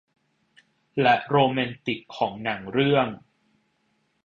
[1.01, 3.07] และโรแมนติกของหนังเรื่อง